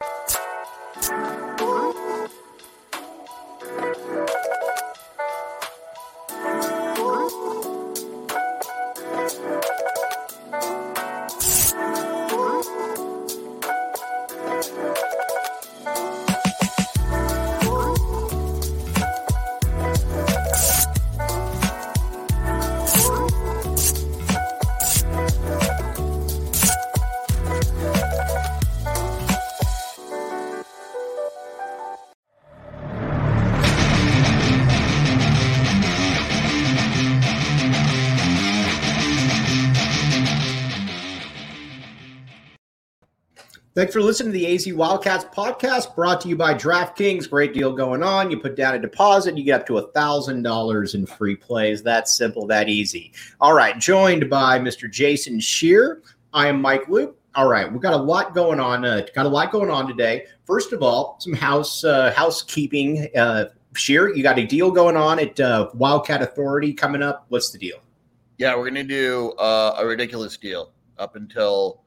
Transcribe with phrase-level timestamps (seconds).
[0.00, 0.43] 嗯。
[43.84, 47.28] Thanks for listening to the AZ Wildcats podcast brought to you by DraftKings.
[47.28, 48.30] Great deal going on.
[48.30, 51.82] You put down a deposit, you get up to a $1,000 in free plays.
[51.82, 53.12] That simple, that easy.
[53.42, 54.90] All right, joined by Mr.
[54.90, 56.00] Jason Scheer.
[56.32, 57.20] I am Mike Loop.
[57.34, 58.86] All right, we've got a lot going on.
[58.86, 60.28] Uh, got a lot going on today.
[60.46, 63.08] First of all, some house uh, housekeeping.
[63.14, 67.26] Uh, Scheer, you got a deal going on at uh, Wildcat Authority coming up.
[67.28, 67.80] What's the deal?
[68.38, 71.83] Yeah, we're going to do uh, a ridiculous deal up until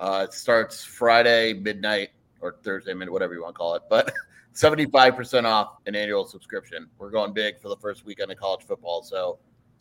[0.00, 2.10] uh, it starts Friday midnight
[2.40, 4.12] or Thursday midnight, whatever you want to call it, but
[4.54, 6.88] 75% off an annual subscription.
[6.98, 9.02] We're going big for the first weekend of college football.
[9.02, 9.38] So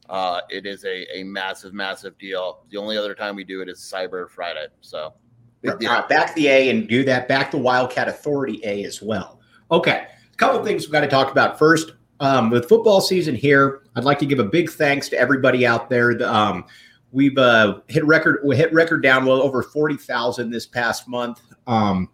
[0.09, 2.63] uh, it is a, a massive, massive deal.
[2.69, 4.67] The only other time we do it is Cyber Friday.
[4.81, 5.13] So.
[5.67, 7.27] Uh, back the A and do that.
[7.27, 9.39] Back the Wildcat Authority A as well.
[9.71, 10.07] Okay.
[10.31, 11.57] A couple things we've got to talk about.
[11.57, 15.65] First, um, with football season here, I'd like to give a big thanks to everybody
[15.65, 16.23] out there.
[16.23, 16.65] Um,
[17.11, 18.41] We've uh, hit record.
[18.43, 22.09] We hit record download over forty thousand this past month, um,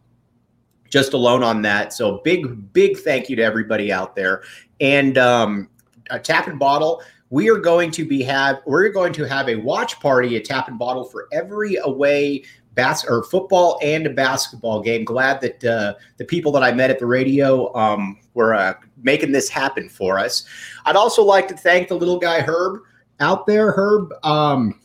[0.90, 1.94] just alone on that.
[1.94, 4.44] So big, big thank you to everybody out there.
[4.80, 5.70] And um,
[6.10, 7.02] a tap and bottle.
[7.30, 8.62] We are going to be have.
[8.68, 12.44] We're going to have a watch party a Tap and Bottle for every away
[12.76, 15.04] bas- or football and a basketball game.
[15.04, 19.32] Glad that uh, the people that I met at the radio um, were uh, making
[19.32, 20.46] this happen for us.
[20.86, 22.82] I'd also like to thank the little guy Herb
[23.20, 23.72] out there.
[23.72, 24.80] Herb, um,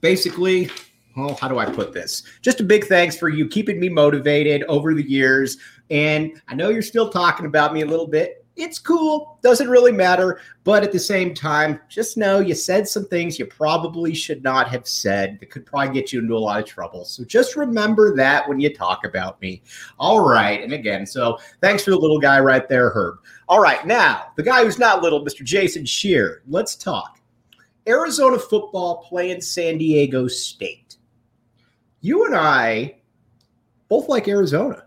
[0.00, 0.70] basically,
[1.16, 2.22] well, how do I put this?
[2.42, 5.58] Just a big thanks for you keeping me motivated over the years.
[5.90, 8.44] And I know you're still talking about me a little bit.
[8.56, 10.40] It's cool, doesn't really matter.
[10.64, 14.68] But at the same time, just know you said some things you probably should not
[14.68, 17.04] have said that could probably get you into a lot of trouble.
[17.04, 19.62] So just remember that when you talk about me.
[19.98, 20.60] All right.
[20.62, 23.18] And again, so thanks for the little guy right there, Herb.
[23.48, 23.86] All right.
[23.86, 25.44] Now, the guy who's not little, Mr.
[25.44, 26.42] Jason Scheer.
[26.48, 27.17] Let's talk.
[27.88, 30.96] Arizona football playing San Diego State.
[32.00, 32.98] You and I
[33.88, 34.84] both like Arizona.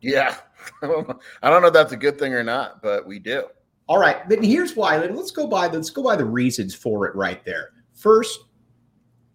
[0.00, 0.36] Yeah.
[0.82, 3.44] I don't know if that's a good thing or not, but we do.
[3.88, 4.26] All right.
[4.28, 4.96] Then here's why.
[4.98, 7.70] Let's go by let's go by the reasons for it right there.
[7.92, 8.40] First,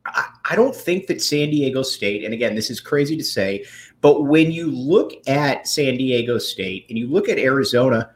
[0.05, 3.65] I, I don't think that San Diego State, and again, this is crazy to say,
[4.01, 8.11] but when you look at San Diego State and you look at Arizona,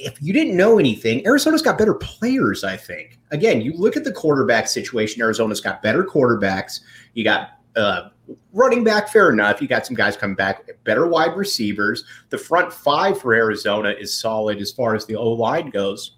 [0.00, 3.18] if you didn't know anything, Arizona's got better players, I think.
[3.30, 6.80] Again, you look at the quarterback situation, Arizona's got better quarterbacks.
[7.14, 8.08] You got uh,
[8.52, 9.60] running back, fair enough.
[9.60, 12.04] You got some guys coming back, better wide receivers.
[12.30, 16.16] The front five for Arizona is solid as far as the O line goes.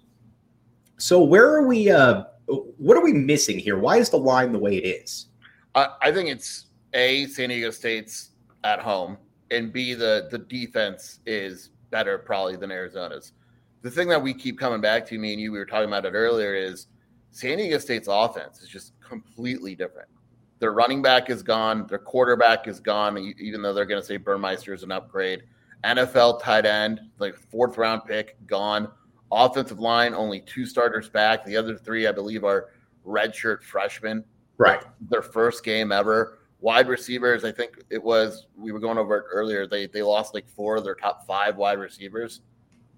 [0.97, 1.89] So, where are we?
[1.89, 3.77] Uh, what are we missing here?
[3.77, 5.27] Why is the line the way it is?
[5.75, 8.31] I, I think it's A, San Diego State's
[8.63, 9.17] at home,
[9.51, 13.33] and B, the, the defense is better probably than Arizona's
[13.83, 16.05] the thing that we keep coming back to, me and you, we were talking about
[16.05, 16.87] it earlier, is
[17.31, 20.07] San Diego State's offense is just completely different.
[20.59, 21.85] Their running back is gone.
[21.87, 25.43] Their quarterback is gone, even though they're going to say Burmeister is an upgrade.
[25.83, 28.87] NFL tight end, like fourth round pick, gone.
[29.33, 31.43] Offensive line, only two starters back.
[31.43, 32.69] The other three, I believe, are
[33.05, 34.23] redshirt freshmen.
[34.57, 34.81] Right.
[35.09, 36.39] Their first game ever.
[36.61, 39.67] Wide receivers, I think it was, we were going over it earlier.
[39.67, 42.39] They, they lost like four of their top five wide receivers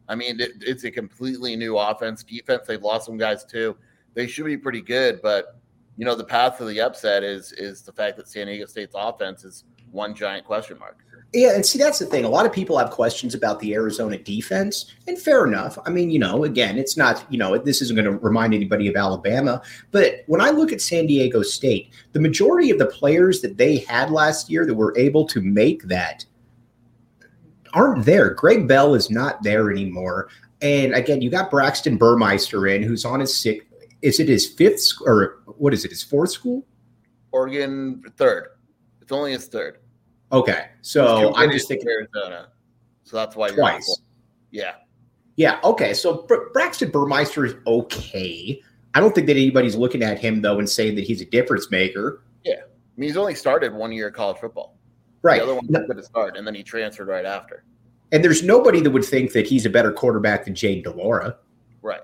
[0.08, 2.24] I mean, it, it's a completely new offense.
[2.24, 3.76] Defense, they've lost some guys too.
[4.14, 5.60] They should be pretty good, but
[5.98, 8.96] you know, the path to the upset is is the fact that San Diego State's
[8.98, 11.00] offense is one giant question mark.
[11.34, 12.24] Yeah, and see that's the thing.
[12.24, 15.78] A lot of people have questions about the Arizona defense, and fair enough.
[15.86, 18.88] I mean, you know, again, it's not, you know, this isn't going to remind anybody
[18.88, 19.62] of Alabama,
[19.92, 23.80] but when I look at San Diego State, the majority of the players that they
[23.80, 26.26] had last year that were able to make that
[27.76, 28.34] aren't there.
[28.34, 30.30] Greg Bell is not there anymore.
[30.62, 33.68] And again, you got Braxton Burmeister in, who's on his sixth.
[34.02, 35.92] Is it his fifth or what is it?
[35.92, 36.66] His fourth school?
[37.32, 38.48] Oregon third.
[39.02, 39.80] It's only his third.
[40.32, 42.50] Okay, so I'm just thinking Arizona.
[43.04, 44.02] So that's why twice.
[44.52, 44.76] yeah.
[45.36, 45.60] Yeah.
[45.64, 45.94] Okay.
[45.94, 48.62] So Br- Braxton Burmeister is okay.
[48.94, 51.70] I don't think that anybody's looking at him though and saying that he's a difference
[51.70, 52.24] maker.
[52.44, 52.54] Yeah.
[52.54, 52.64] I
[52.98, 54.75] mean, he's only started one year of college football.
[55.26, 55.40] Right.
[55.40, 57.64] The other one going to start, and then he transferred right after.
[58.12, 61.38] And there's nobody that would think that he's a better quarterback than Jayden de Laura.
[61.82, 62.02] Right.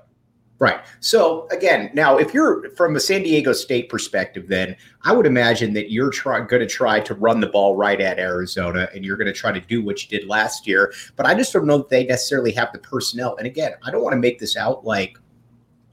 [0.57, 0.81] Right.
[1.01, 5.71] So again, now if you're from a San Diego State perspective, then I would imagine
[5.73, 9.17] that you're try, going to try to run the ball right at Arizona, and you're
[9.17, 10.91] going to try to do what you did last year.
[11.15, 13.35] But I just don't know that they necessarily have the personnel.
[13.37, 15.15] And again, I don't want to make this out like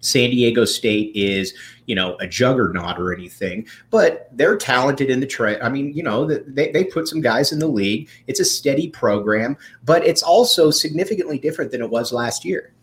[0.00, 1.54] San Diego State is,
[1.86, 5.58] you know, a juggernaut or anything, but they're talented in the trade.
[5.60, 8.08] I mean, you know, they, they put some guys in the league.
[8.26, 12.74] It's a steady program, but it's also significantly different than it was last year.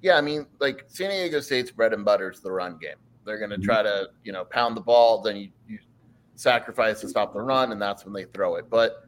[0.00, 2.96] Yeah, I mean, like San Diego State's bread and butter is the run game.
[3.24, 3.64] They're going to Mm-hmm.
[3.64, 5.22] try to, you know, pound the ball.
[5.22, 5.78] Then you, you
[6.34, 8.68] sacrifice to stop the run, and that's when they throw it.
[8.68, 9.06] But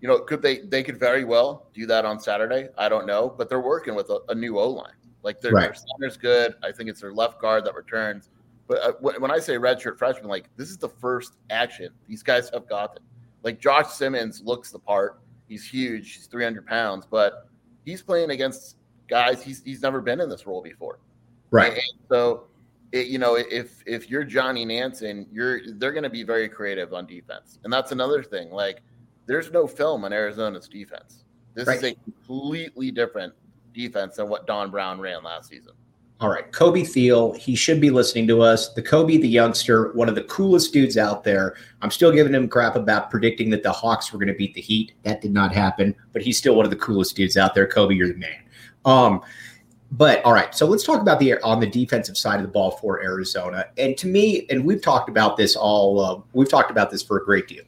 [0.00, 0.58] you know, could they?
[0.58, 2.68] They could very well do that on Saturday.
[2.76, 4.92] I don't know, but they're working with a, a new O line.
[5.24, 5.64] Like their, Right.
[5.64, 6.54] their center's good.
[6.62, 8.30] I think it's their left guard that returns.
[8.68, 12.50] But uh, when I say redshirt freshman, like this is the first action these guys
[12.50, 13.02] have gotten.
[13.42, 15.20] Like Josh Simmons looks the part.
[15.48, 16.14] He's huge.
[16.14, 17.48] He's 300 pounds, but
[17.84, 18.76] he's playing against
[19.08, 20.98] guys he's he's never been in this role before.
[21.50, 21.72] Right.
[21.72, 22.44] And so,
[22.92, 26.94] it, you know, if if you're Johnny Nansen, you're they're going to be very creative
[26.94, 28.50] on defense, and that's another thing.
[28.50, 28.82] Like,
[29.26, 31.24] there's no film on Arizona's defense.
[31.54, 33.34] This is a completely different
[33.74, 35.72] defense than what Don Brown ran last season.
[36.20, 36.50] All right.
[36.52, 38.72] Kobe Thiel, he should be listening to us.
[38.72, 41.56] The Kobe, the youngster, one of the coolest dudes out there.
[41.82, 44.60] I'm still giving him crap about predicting that the Hawks were going to beat the
[44.60, 44.92] Heat.
[45.02, 47.66] That did not happen, but he's still one of the coolest dudes out there.
[47.66, 48.42] Kobe, you're the man.
[48.84, 49.22] Um,
[49.90, 52.72] but all right, so let's talk about the on the defensive side of the ball
[52.72, 53.66] for Arizona.
[53.76, 56.00] And to me, and we've talked about this all.
[56.00, 57.64] Uh, we've talked about this for a great deal.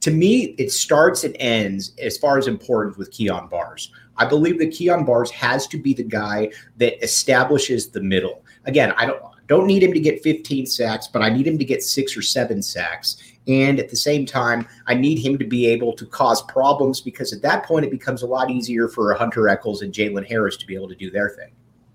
[0.00, 3.90] To me, it starts and ends as far as importance with Kyon Barrs.
[4.18, 8.44] I believe that Kyon Barrs has to be the guy that establishes the middle.
[8.64, 11.64] Again, I don't don't need him to get 15 sacks, but I need him to
[11.64, 13.16] get six or seven sacks.
[13.46, 17.32] And at the same time, I need him to be able to cause problems because
[17.32, 20.66] at that point, it becomes a lot easier for Hunter Echols and Jalen Harris to
[20.66, 21.52] be able to do their thing.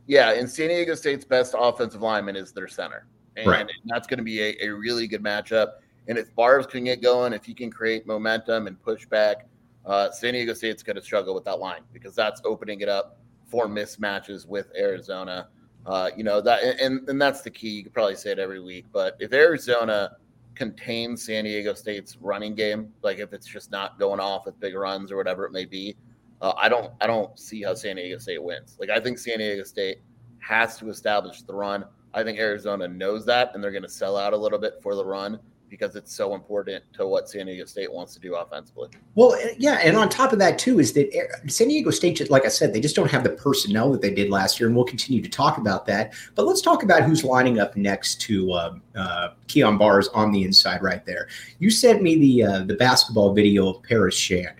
[0.08, 3.70] Yeah, and San Diego State's best offensive lineman is their center, and Right.
[3.86, 5.74] that's going to be a, a really good matchup.
[6.08, 9.46] And if Barrs can get going, if he can create momentum and push back,
[9.86, 13.18] uh, San Diego State's going to struggle with that line because that's opening it up
[13.48, 15.48] for mismatches with Arizona.
[15.86, 17.70] Uh, you know that, and and that's the key.
[17.70, 20.12] You could probably say it every week, but if Arizona
[20.54, 24.76] contains San Diego State's running game, like if it's just not going off with big
[24.76, 25.96] runs or whatever it may be,
[26.42, 28.78] uh, I don't I don't see how San Diego State wins.
[28.80, 29.98] Like I think San Diego State
[30.40, 31.86] has to establish the run.
[32.14, 34.96] I think Arizona knows that, and they're going to sell out a little bit for
[34.96, 35.40] the run
[35.72, 38.90] because it's so important to what San Diego State wants to do offensively.
[39.16, 41.10] Well, yeah, and on top of that too is that
[41.48, 44.30] San Diego State, like I said, they just don't have the personnel that they did
[44.30, 46.14] last year, and we'll continue to talk about that.
[46.36, 50.44] But let's talk about who's lining up next to uh, uh, Kyon Barrs on the
[50.44, 51.30] inside right there.
[51.60, 54.56] You sent me the uh, the basketball video of Paris Shand.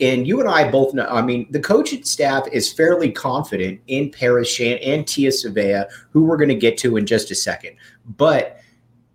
[0.00, 4.10] And you and I both know, I mean, the coaching staff is fairly confident in
[4.10, 7.76] Paris Shand and Tia Savea, who we're going to get to in just a second.
[8.16, 8.61] But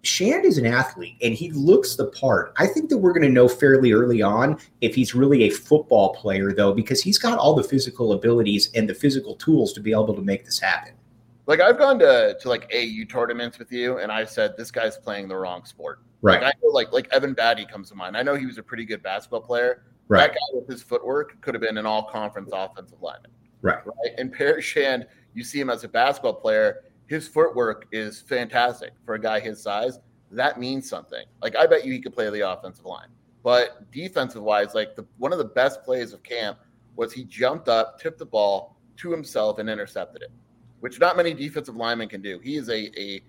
[0.03, 2.53] Shand is an athlete and he looks the part.
[2.57, 6.13] I think that we're going to know fairly early on if he's really a football
[6.13, 9.91] player, though, because he's got all the physical abilities and the physical tools to be
[9.91, 10.93] able to make this happen.
[11.47, 14.97] Like I've gone to to like AU tournaments with you, and I said this guy's
[14.97, 16.01] playing the wrong sport.
[16.21, 18.17] Like I know, like like Evan Batty comes to mind.
[18.17, 19.83] I know he was a pretty good basketball player.
[20.09, 20.27] Right.
[20.27, 23.31] That guy with his footwork could have been an all conference offensive lineman.
[23.61, 23.85] Right.
[23.85, 24.13] Right.
[24.17, 29.15] And Paris Shand, you see him as a basketball player, his footwork is fantastic for
[29.15, 29.99] a guy his size.
[30.31, 31.25] That means something.
[31.41, 33.07] Like I bet you he could play the offensive line.
[33.43, 36.59] But defensive wise, like the one of the best plays of camp
[36.95, 40.31] was he jumped up, tipped the ball to himself, and intercepted it,
[40.81, 42.39] which not many defensive linemen can do.
[42.39, 43.21] He is a, a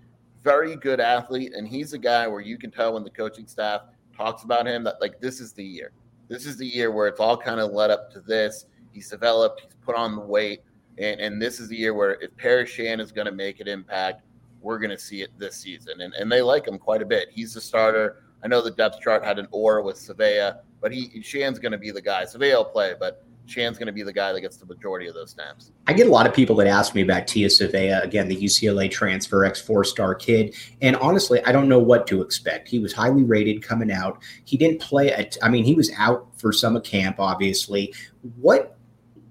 [0.43, 3.83] very good athlete, and he's a guy where you can tell when the coaching staff
[4.17, 5.93] talks about him that like this is the year.
[6.29, 8.67] This is the year where it's all kind of led up to this.
[8.93, 10.63] He's developed, he's put on the weight,
[10.99, 13.69] And, and this is the year where if Paris Shand is going to make an
[13.69, 14.23] impact,
[14.61, 16.01] we're going to see it this season.
[16.01, 17.29] And, and they like him quite a bit.
[17.31, 18.25] He's the starter.
[18.43, 21.79] I know the depth chart had an or with Savea, but he Shand's going to
[21.79, 22.25] be the guy.
[22.25, 25.15] Savea will play, but Shan's going to be the guy that gets the majority of
[25.15, 25.73] those snaps.
[25.87, 28.91] I get a lot of people that ask me about Tia Savea, again, the UCLA
[28.91, 30.55] transfer, ex four star kid.
[30.83, 32.69] And honestly, I don't know what to expect.
[32.69, 34.23] He was highly rated coming out.
[34.45, 37.95] He didn't play at, I mean, he was out for summer camp, obviously.
[38.37, 38.78] What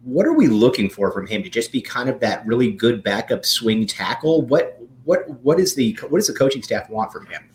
[0.08, 3.04] what are we looking for from him to just be kind of that really good
[3.04, 4.42] backup swing tackle?
[4.44, 7.50] What what what is the what does the coaching staff want from him?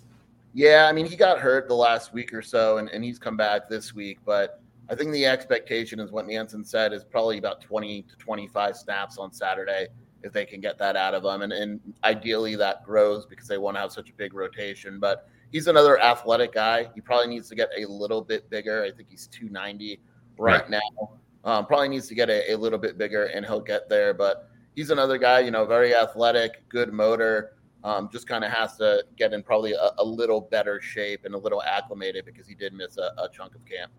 [0.53, 3.39] Yeah, I mean, he got hurt the last week or so, and, and he's come
[3.39, 7.63] back this week, but I think the expectation is what Nansen said is probably about
[7.63, 9.87] 20 to 25 snaps on Saturday
[10.23, 11.41] if they can get that out of him.
[11.41, 15.01] And, and ideally that grows because they want to have such a big rotation.
[15.01, 16.91] But he's another athletic guy.
[16.95, 18.85] He probably needs to get a little bit bigger.
[18.85, 19.99] I think he's 290
[20.37, 20.71] right, right.
[20.71, 21.19] now.
[21.45, 24.15] Um, probably needs to get a, a little bit bigger and he'll get there.
[24.15, 27.53] But he's another guy, you know, very athletic, good motor.
[27.85, 31.35] Um, just kind of has to get in probably a, a, little better shape and
[31.35, 33.91] a little acclimated because he did miss a, a chunk of camp.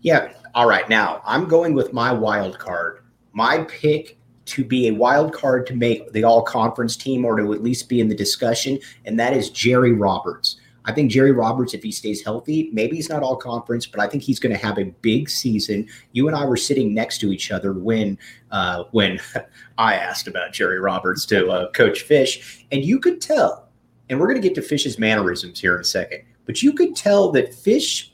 [0.00, 0.32] Yeah.
[0.54, 0.88] All right.
[0.88, 3.04] Now I'm going with my wild card.
[3.32, 7.52] My pick to be a wild card to make the all conference team or to
[7.52, 10.45] at least be in the discussion, and that is Jerry Roberts.
[10.86, 14.06] I think Jerry Roberts, if he stays healthy, maybe he's not all conference, but I
[14.06, 15.88] think he's going to have a big season.
[16.12, 18.18] You and I were sitting next to each other when
[18.52, 19.18] uh, when
[19.78, 23.68] I asked about Jerry Roberts to uh, Coach Fisch, and you could tell.
[24.08, 26.94] And we're going to get to Fisch's mannerisms here in a second, but you could
[26.94, 28.10] tell that Fisch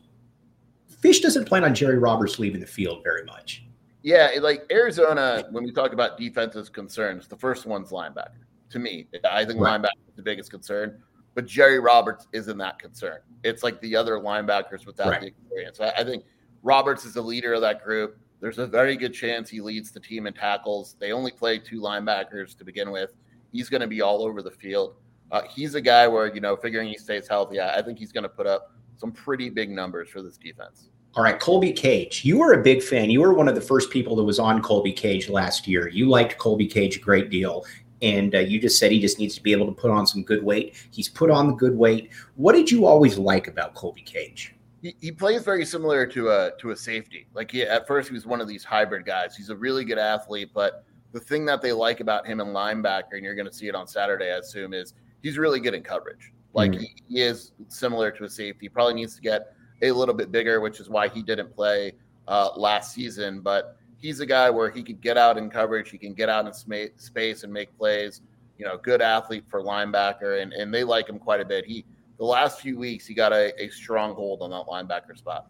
[1.02, 3.64] Fisch doesn't plan on Jerry Roberts leaving the field very much.
[4.02, 8.40] Yeah, like Arizona, when we talk about defensive concerns, the first one's linebacker.
[8.70, 9.80] To me, I think right.
[9.80, 11.02] linebacker is the biggest concern,
[11.34, 13.18] but Jerry Roberts isn't that concern.
[13.44, 15.20] It's like the other linebackers without right.
[15.20, 15.80] the experience.
[15.80, 16.24] I, I think
[16.62, 18.18] Roberts is the leader of that group.
[18.40, 20.96] There's a very good chance he leads the team in tackles.
[20.98, 23.14] They only play two linebackers to begin with.
[23.52, 24.96] He's going to be all over the field.
[25.30, 28.12] Uh, he's a guy where, you know, figuring he stays healthy, I, I think he's
[28.12, 30.90] going to put up some pretty big numbers for this defense.
[31.14, 32.24] All right, Colby Cage.
[32.24, 33.10] You were a big fan.
[33.10, 35.88] You were one of the first people that was on Colby Cage last year.
[35.88, 37.66] You liked Colby Cage a great deal.
[38.02, 40.22] And uh, you just said he just needs to be able to put on some
[40.24, 40.74] good weight.
[40.90, 42.10] He's put on the good weight.
[42.34, 44.54] What did you always like about Colby Cage?
[44.82, 47.28] He, he plays very similar to a to a safety.
[47.32, 49.36] Like he, at first, he was one of these hybrid guys.
[49.36, 53.12] He's a really good athlete, but the thing that they like about him in linebacker,
[53.12, 55.82] and you're going to see it on Saturday, I assume, is he's really good in
[55.82, 56.32] coverage.
[56.54, 56.80] Like mm-hmm.
[56.80, 58.66] he, he is similar to a safety.
[58.66, 61.92] He probably needs to get a little bit bigger, which is why he didn't play
[62.26, 63.40] uh, last season.
[63.40, 66.46] But he's a guy where he could get out in coverage, he can get out
[66.46, 68.20] in space and make plays.
[68.58, 71.64] You know, good athlete for linebacker, and, and they like him quite a bit.
[71.64, 71.84] He
[72.18, 75.46] the last few weeks he got a, a strong hold on that linebacker spot.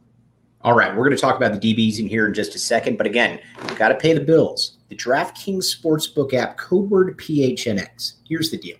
[0.62, 2.96] All right, we're going to talk about the DBs in here in just a second,
[2.96, 3.40] but again,
[3.76, 4.78] got to pay the bills.
[4.88, 8.14] The DraftKings Sportsbook app, code word PHNX.
[8.28, 8.76] Here's the deal.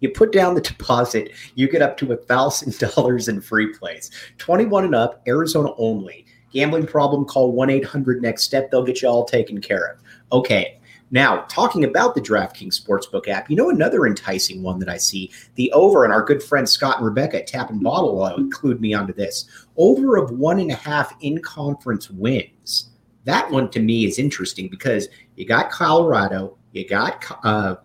[0.00, 4.10] You put down the deposit, you get up to a thousand dollars in free plays.
[4.38, 6.25] 21 and up, Arizona only.
[6.52, 8.70] Gambling problem, call 1-800 next step.
[8.70, 10.00] They'll get you all taken care of.
[10.32, 10.78] Okay.
[11.12, 15.30] Now, talking about the DraftKings Sportsbook app, you know another enticing one that I see,
[15.54, 18.80] the over, and our good friend Scott and Rebecca at Tap and Bottle will include
[18.80, 19.48] me onto this.
[19.76, 22.90] Over of one and a half in conference wins.
[23.24, 27.76] That one to me is interesting because you got Colorado, you got uh,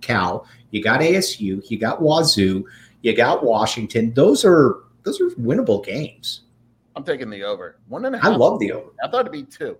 [0.00, 2.64] Cal, you got ASU, you got Wazoo,
[3.02, 4.12] you got Washington.
[4.14, 6.42] Those are those are winnable games.
[6.96, 7.78] I'm taking the over.
[7.88, 8.32] One and a half.
[8.32, 8.90] I love the over.
[9.04, 9.76] I thought it'd be two.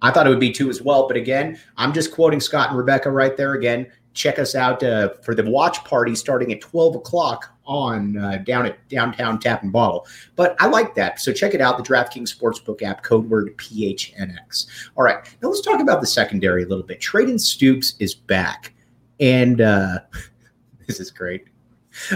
[0.00, 1.08] I thought it would be two as well.
[1.08, 3.90] But again, I'm just quoting Scott and Rebecca right there again.
[4.14, 8.66] Check us out uh, for the watch party starting at 12 o'clock on uh, down
[8.66, 10.06] at downtown Tap and Bottle.
[10.36, 11.20] But I like that.
[11.20, 14.66] So check it out, the DraftKings Sportsbook app, code word PHNX.
[14.96, 17.00] All right, now let's talk about the secondary a little bit.
[17.00, 18.74] Treydan Stukes is back.
[19.18, 20.00] And uh,
[20.86, 21.44] this is great.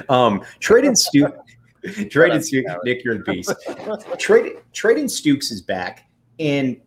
[0.08, 1.38] Um, Treydan Stukes.
[2.10, 3.54] Treydan Stukes, Nick, you're the beast.
[4.18, 6.80] Treydan, Treydan Stukes is back, and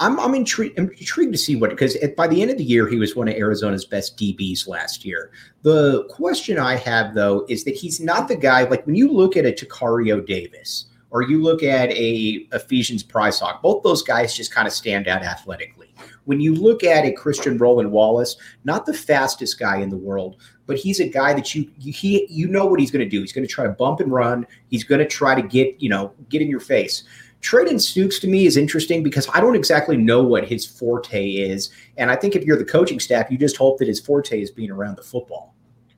[0.00, 2.88] I'm I'm intrigued, I'm intrigued to see what because by the end of the year
[2.88, 5.30] he was one of Arizona's best DBs last year.
[5.62, 9.36] The question I have though is that he's not the guy like when you look
[9.36, 14.52] at a Tacario Davis or you look at a Ephesians Prysock, both those guys just
[14.52, 15.94] kind of stand out athletically.
[16.24, 20.36] When you look at a Christian Roland Wallace, not the fastest guy in the world,
[20.66, 23.20] but he's a guy that you, he you know what he's going to do.
[23.20, 24.46] He's going to try to bump and run.
[24.68, 27.04] He's going to try to get you know get in your face.
[27.44, 31.70] Treydan Stukes to me is interesting because I don't exactly know what his forte is.
[31.98, 34.50] And I think if you're the coaching staff, you just hope that his forte is
[34.50, 35.54] being around the football.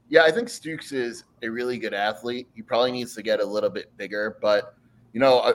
[0.09, 2.49] Yeah, I think Stukes is a really good athlete.
[2.55, 4.75] He probably needs to get a little bit bigger, but
[5.13, 5.55] you know,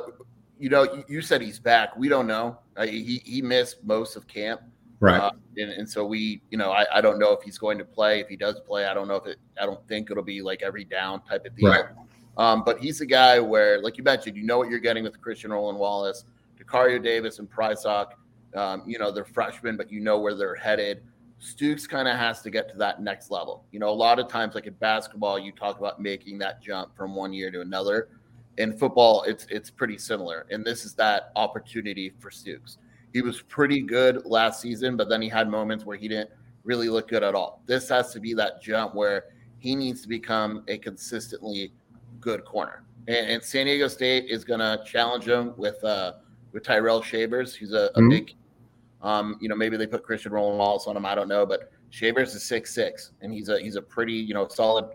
[0.61, 1.97] you know, you said he's back.
[1.97, 2.59] We don't know.
[2.77, 4.61] Uh, he he missed most of camp.
[4.99, 5.19] Right.
[5.19, 7.83] Uh, and, and, so we, you know, I, I don't know if he's going to
[7.83, 8.19] play.
[8.19, 10.61] If he does play, I don't know if it, I don't think it'll be like
[10.61, 11.71] every down type of deal.
[11.71, 11.85] Right.
[12.37, 15.19] Um, but he's a guy where, like you mentioned, you know what you're getting with
[15.19, 16.25] Christian Roland Wallace,
[16.59, 18.11] Tacario Davis, and Prysock.
[18.55, 21.01] Um, you know, they're freshmen, but you know where they're headed.
[21.41, 23.65] Stukes kind of has to get to that next level.
[23.71, 26.95] You know, a lot of times, like in basketball, you talk about making that jump
[26.95, 28.09] from one year to another.
[28.57, 32.77] In football, it's it's pretty similar, and this is that opportunity for Stukes.
[33.13, 36.29] He was pretty good last season, but then he had moments where he didn't
[36.63, 37.61] really look good at all.
[37.65, 39.25] This has to be that jump where
[39.57, 41.71] he needs to become a consistently
[42.19, 42.83] good corner.
[43.07, 46.13] And, and San Diego State is going to challenge him with uh,
[46.51, 47.55] with Tyrell Shavers.
[47.55, 48.09] He's a, a mm-hmm.
[48.09, 48.35] big,
[49.01, 51.05] um, you know, maybe they put Christian Roland Wallace on him.
[51.05, 54.33] I don't know, but Shavers is six six, and he's a he's a pretty you
[54.33, 54.85] know solid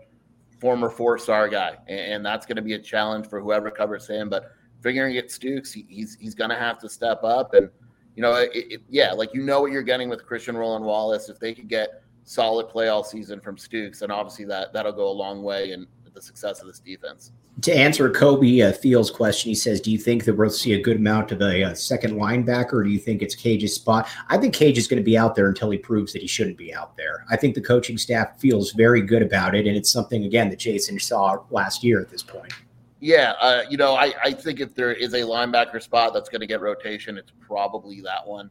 [0.59, 4.29] former four star guy, and, that's going to be a challenge for whoever covers him.
[4.29, 7.69] But figuring it he, he's he's going to have to step up, and
[8.15, 11.29] you know, it, it, yeah, like you know what you're getting with Christian Roland Wallace.
[11.29, 15.07] If they could get solid play all season from Stukes, and obviously that that'll go
[15.07, 17.31] a long way in the success of this defense.
[17.61, 20.81] To answer Kobe uh, Thiel's question, he says, "Do you think that we'll see a
[20.81, 24.37] good amount of a, a second linebacker, or do you think it's Cage's spot?" I
[24.37, 26.73] think Cage is going to be out there until he proves that he shouldn't be
[26.73, 27.25] out there.
[27.31, 30.59] I think the coaching staff feels very good about it, and it's something again that
[30.59, 32.53] Jason saw last year at this point.
[32.99, 36.41] Yeah, uh, you know, I, I think if there is a linebacker spot that's going
[36.41, 38.49] to get rotation, it's probably that one.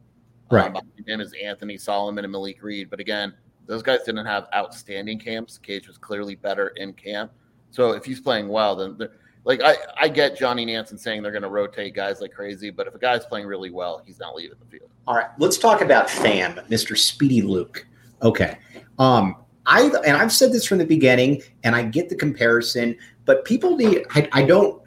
[0.49, 0.73] Right.
[0.73, 3.33] Um, him is Anthony Solomon and Malik Reed, but again,
[3.65, 5.57] those guys didn't have outstanding camps.
[5.57, 7.31] Cage was clearly better in camp.
[7.71, 8.97] So if he's playing well, then
[9.43, 12.85] like I, I get Johnny Nansen saying they're going to rotate guys like crazy, but
[12.85, 14.89] if a guy's playing really well, he's not leaving the field.
[15.07, 16.97] All right, let's talk about Fam, Mr.
[16.97, 17.87] Speedy Luke.
[18.21, 18.57] Okay,
[18.99, 23.45] um, I and I've said this from the beginning, and I get the comparison, but
[23.45, 24.05] people need.
[24.11, 24.81] I, I don't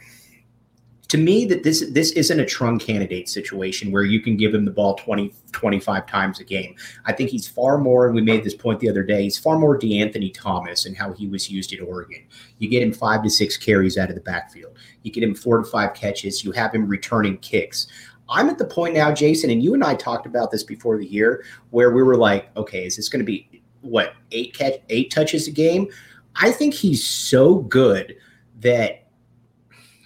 [1.11, 4.65] to me that this this isn't a Trung Canidate situation where you can give him
[4.65, 6.75] the ball 20 25 times a game.
[7.05, 9.59] I think he's far more and we made this point the other day he's far
[9.59, 12.25] more deanthony thomas and how he was used at oregon.
[12.59, 14.77] You get him five to six carries out of the backfield.
[15.03, 16.45] You get him four to five catches.
[16.45, 17.87] You have him returning kicks.
[18.29, 21.05] I'm at the point now jason and you and i talked about this before the
[21.05, 25.11] year where we were like okay is this going to be what eight catch eight
[25.11, 25.89] touches a game?
[26.37, 28.17] I think he's so good
[28.61, 29.00] that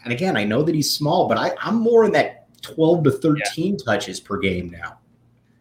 [0.05, 3.11] and again, I know that he's small, but I, I'm more in that 12 to
[3.11, 3.41] 13
[3.73, 3.85] yeah.
[3.85, 4.99] touches per game now.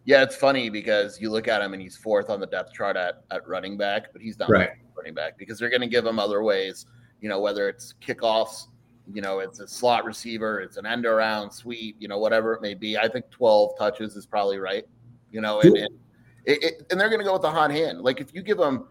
[0.05, 2.97] Yeah, it's funny because you look at him and he's fourth on the depth chart
[2.97, 4.71] at, at running back, but he's not right.
[4.97, 6.85] running back because they're going to give him other ways,
[7.21, 8.67] you know, whether it's kickoffs,
[9.13, 12.61] you know, it's a slot receiver, it's an end around sweep, you know, whatever it
[12.61, 12.97] may be.
[12.97, 14.85] I think 12 touches is probably right,
[15.31, 15.89] you know, and, and,
[16.45, 18.01] it, it, and they're going to go with the hot hand.
[18.01, 18.87] Like if you give him,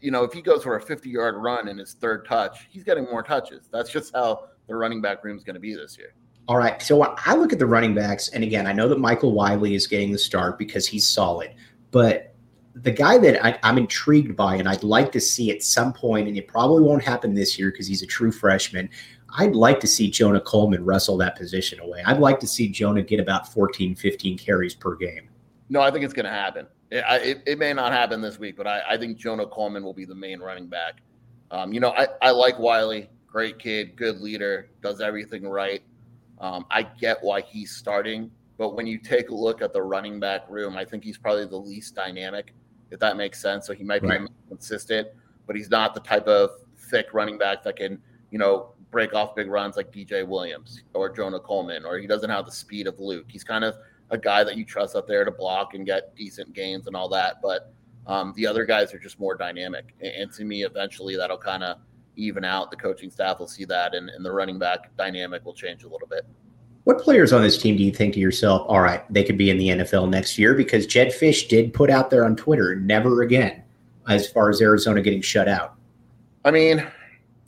[0.00, 2.82] you know, if he goes for a 50 yard run in his third touch, he's
[2.82, 3.68] getting more touches.
[3.70, 6.14] That's just how the running back room is going to be this year.
[6.48, 6.80] All right.
[6.80, 9.86] So I look at the running backs, and again, I know that Michael Wiley is
[9.86, 11.54] getting the start because he's solid,
[11.90, 12.34] but
[12.82, 16.28] the guy that I, am intrigued by, and I'd like to see at some point,
[16.28, 18.90] and it probably won't happen this year because he's a true freshman.
[19.38, 22.02] I'd like to see Jonah Coleman wrestle that position away.
[22.04, 25.28] I'd like to see Jonah get about 14, 15 carries per game.
[25.68, 26.66] No, I think it's going to happen.
[26.90, 29.92] It, it, it, may not happen this week, but I, I, think Jonah Coleman will
[29.92, 31.00] be the main running back.
[31.50, 35.82] Um, you know, I, I like Wiley great kid, good leader, does everything right.
[36.40, 40.18] Um, I get why he's starting, but when you take a look at the running
[40.18, 42.54] back room, I think he's probably the least dynamic,
[42.90, 43.66] if that makes sense.
[43.66, 44.08] So he might be
[44.48, 45.08] consistent,
[45.46, 49.36] but he's not the type of thick running back that can, you know, break off
[49.36, 52.98] big runs like DJ Williams or Jonah Coleman, or he doesn't have the speed of
[52.98, 53.26] Luke.
[53.28, 53.74] He's kind of
[54.08, 57.10] a guy that you trust up there to block and get decent gains and all
[57.10, 57.42] that.
[57.42, 57.70] But
[58.06, 59.94] um, the other guys are just more dynamic.
[60.00, 61.76] And, and to me, eventually that'll kind of
[62.16, 62.70] even out.
[62.70, 65.88] The coaching staff will see that, and, and the running back dynamic will change a
[65.88, 66.26] little bit.
[66.84, 69.50] What players on this team do you think to yourself, all right, they could be
[69.50, 70.54] in the NFL next year?
[70.54, 73.62] Because Jedd Fisch did put out there on Twitter, never again,
[74.08, 75.74] as far as Arizona getting shut out.
[76.44, 76.86] I mean,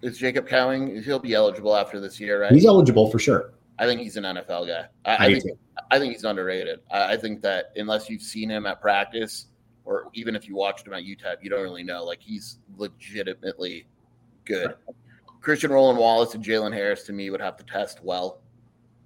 [0.02, 2.52] is Jacob Cowing, he'll be eligible after this year, right?
[2.52, 3.52] He's eligible for sure.
[3.78, 4.87] I think he's an NFL guy.
[5.04, 5.59] I, I, think,
[5.90, 6.81] I think he's underrated.
[6.90, 9.46] I, I, think that unless you've seen him at practice,
[9.85, 12.04] or even if you watched him at UTEP, you don't really know.
[12.04, 13.87] Like he's legitimately
[14.48, 14.74] good.
[15.40, 18.40] Christian Roland Wallace and Jalen Harris to me would have to test well.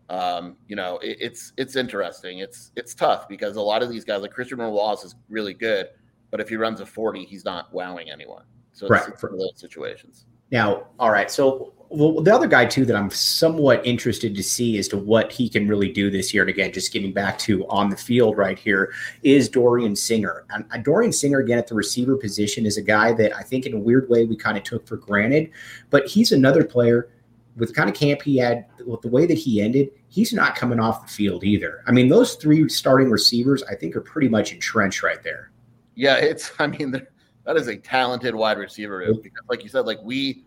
[0.08, 2.38] Um, you know, it, it's it's interesting.
[2.38, 5.54] It's it's tough because a lot of these guys, like Christian Roland Wallace, is really
[5.54, 5.88] good,
[6.30, 8.44] but if he runs a forty, he's not wowing anyone.
[8.72, 9.08] So it's, right.
[9.08, 10.26] it's one of those situations.
[10.50, 11.30] Now, all right.
[11.30, 15.30] So well, the other guy too that I'm somewhat interested to see as to what
[15.30, 18.36] he can really do this year, and again, just getting back to on the field
[18.36, 20.44] right here, is Dorian Singer.
[20.50, 23.66] And uh, Dorian Singer again at the receiver position is a guy that I think
[23.66, 25.50] in a weird way we kind of took for granted,
[25.90, 27.10] but he's another player
[27.56, 30.80] with kind of camp he had, with the way that he ended, he's not coming
[30.80, 31.82] off the field either.
[31.86, 35.50] I mean, those three starting receivers, I think, are pretty much entrenched right there.
[35.94, 36.52] Yeah, it's.
[36.58, 40.44] I mean, that is a talented wide receiver because, like you said, like we,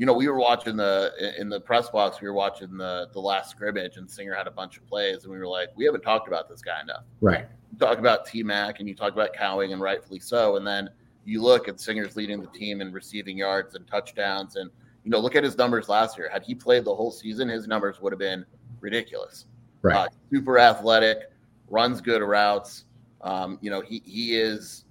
[0.00, 3.20] you know, we were watching the in the press box, we were watching the the
[3.20, 6.00] last scrimmage, and Singer had a bunch of plays, and we were like, we haven't
[6.00, 7.04] talked about this guy enough.
[7.20, 7.46] Right.
[7.70, 10.88] You talk about T Mac and you talk about Cowing, and rightfully so, and then
[11.26, 14.70] you look at Singer's leading the team in receiving yards and touchdowns, and
[15.04, 16.30] you know, look at his numbers last year.
[16.32, 18.46] Had he played the whole season, his numbers would have been
[18.80, 19.44] ridiculous.
[19.82, 19.96] Right.
[19.96, 21.30] Uh, super athletic,
[21.68, 22.86] runs good routes.
[23.20, 24.86] Um, you know, he he is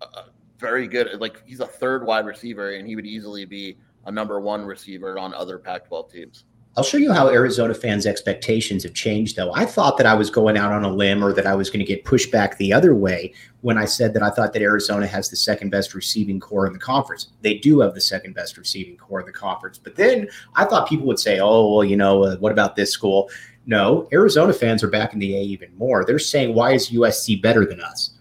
[0.00, 0.26] uh,
[0.60, 1.20] very good.
[1.20, 5.18] Like he's a third wide receiver, and he would easily be a number one receiver
[5.18, 6.44] on other Pac-12 teams.
[6.74, 9.52] I'll show you how Arizona fans' expectations have changed, though.
[9.52, 11.80] I thought that I was going out on a limb or that I was going
[11.80, 15.06] to get pushed back the other way when I said that I thought that Arizona
[15.06, 17.28] has the second best receiving core in the conference.
[17.42, 19.76] They do have the second best receiving core in the conference.
[19.76, 22.90] But then I thought people would say, oh, well, you know, uh, what about this
[22.90, 23.28] school?
[23.66, 26.06] No, Arizona fans are back in the A even more.
[26.06, 28.12] They're saying, why is USC better than us?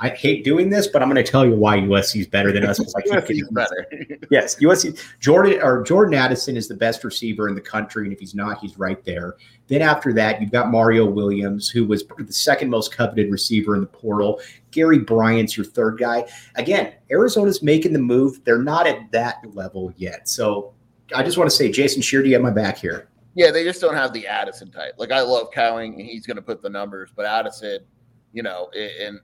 [0.00, 2.64] I hate doing this, but I'm going to tell you why USC is better than
[2.64, 2.78] us.
[2.78, 3.86] USC better.
[4.30, 5.00] yes, USC.
[5.20, 8.58] Jordan or Jordan Addison is the best receiver in the country, and if he's not,
[8.58, 9.36] he's right there.
[9.68, 13.80] Then after that, you've got Mario Williams, who was the second most coveted receiver in
[13.80, 14.40] the portal.
[14.72, 16.26] Gary Bryant's your third guy.
[16.56, 18.44] Again, Arizona's making the move.
[18.44, 20.28] They're not at that level yet.
[20.28, 20.74] So
[21.14, 23.08] I just want to say, Jason Scheer, do you have my back here?
[23.34, 24.94] Yeah, they just don't have the Addison type.
[24.96, 27.80] Like I love Cowing, and he's going to put the numbers, but Addison,
[28.32, 29.20] you know, and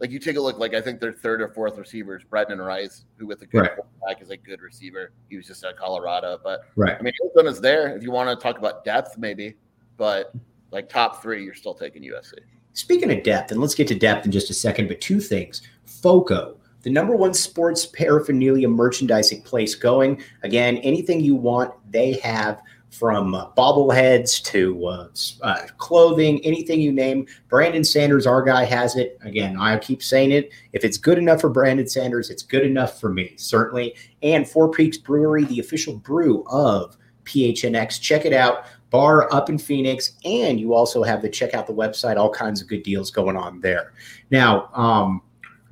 [0.00, 3.04] like you take a look, like I think their third or fourth receivers, Brenden Rice,
[3.16, 3.70] who with a good right.
[3.74, 5.12] quarterback is a good receiver.
[5.30, 6.96] He was just at Colorado, but right.
[6.98, 7.96] I mean, Arizona's there.
[7.96, 9.56] If you want to talk about depth, maybe,
[9.96, 10.32] but
[10.70, 12.34] like top three, you're still taking USC.
[12.72, 15.62] Speaking of depth, and let's get to depth in just a second, but two things:
[15.84, 20.20] FOCO, the number one sports paraphernalia merchandising place going.
[20.42, 22.60] Again, anything you want, they have
[22.94, 25.08] from uh, bobbleheads to uh,
[25.42, 27.26] uh, clothing, anything you name.
[27.48, 29.18] Brandon Sanders, our guy, has it.
[29.22, 30.50] Again, I keep saying it.
[30.72, 33.96] If it's good enough for Brandon Sanders, it's good enough for me, certainly.
[34.22, 38.00] And Four Peaks Brewery, the official brew of PHNX.
[38.00, 38.66] Check it out.
[38.90, 40.12] Bar up in Phoenix.
[40.24, 43.36] And you also have to check out the website, all kinds of good deals going
[43.36, 43.92] on there.
[44.30, 45.20] Now, um,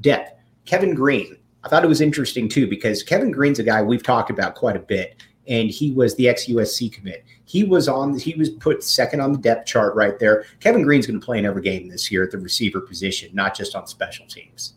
[0.01, 0.33] depth.
[0.65, 1.37] Kevin Green.
[1.65, 4.77] I thought it was interesting too because Kevin Green's a guy we've talked about quite
[4.77, 7.25] a bit and he was the ex USC commit.
[7.45, 8.19] He was on.
[8.19, 10.45] He was put second on the depth chart right there.
[10.61, 13.57] Kevin Green's going to play in every game this year at the receiver position, not
[13.57, 14.75] just on special teams.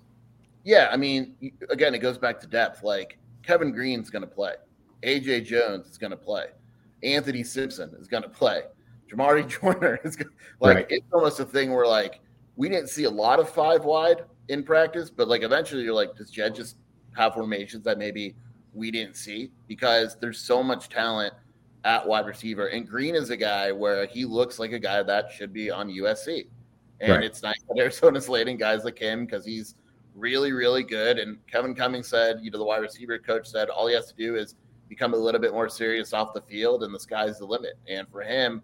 [0.63, 1.35] Yeah, I mean,
[1.69, 2.83] again, it goes back to depth.
[2.83, 4.53] Like Kevin Green's going to play,
[5.03, 6.47] AJ Jones is going to play,
[7.03, 8.63] Anthony Simpson is going to play,
[9.11, 10.75] Jamari Joyner is gonna, like.
[10.75, 10.85] Right.
[10.89, 12.19] It's almost a thing where like
[12.55, 16.15] we didn't see a lot of five wide in practice, but like eventually you're like,
[16.15, 16.77] does Jedd just
[17.15, 18.35] have formations that maybe
[18.75, 21.33] we didn't see because there's so much talent
[21.85, 22.67] at wide receiver.
[22.67, 25.89] And Green is a guy where he looks like a guy that should be on
[25.89, 26.47] USC.
[26.99, 27.23] And right.
[27.23, 29.75] it's nice that Arizona's slating guys like him because he's
[30.15, 31.19] really, really good.
[31.19, 34.15] And Kevin Cummings said, you know, the wide receiver coach said all he has to
[34.15, 34.55] do is
[34.89, 37.77] become a little bit more serious off the field and the sky's the limit.
[37.87, 38.61] And for him,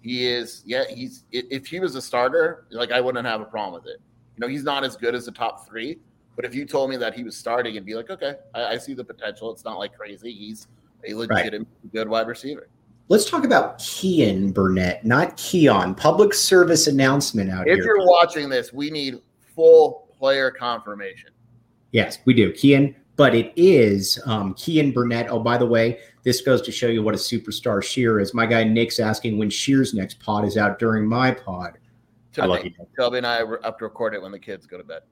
[0.00, 3.80] he is, yeah, he's, if he was a starter, like I wouldn't have a problem
[3.82, 4.00] with it.
[4.36, 5.98] You know, he's not as good as the top three,
[6.36, 8.78] but if you told me that he was starting and be like, okay, I, I
[8.78, 9.52] see the potential.
[9.52, 10.32] It's not like crazy.
[10.32, 10.66] He's
[11.06, 11.92] a legitimate right.
[11.92, 12.68] good wide receiver.
[13.08, 15.94] Let's talk about Keyan Burnett, not Keon.
[15.94, 17.78] Public service announcement out if here.
[17.78, 19.20] If you're watching this, we need
[19.54, 21.30] full player confirmation.
[21.90, 22.52] Yes, we do.
[22.52, 25.28] Keyan, but it is um, Keyan Burnett.
[25.28, 28.32] Oh, by the way, this goes to show you what a superstar Scheer is.
[28.32, 31.78] My guy Nick's asking when Scheer's next pod is out during my pod.
[32.32, 32.72] Today, I love you.
[32.98, 35.02] Toby and I are up to record it when the kids go to bed.